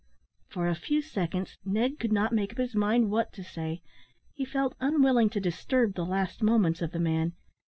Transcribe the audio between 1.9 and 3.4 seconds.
could not make up his mind what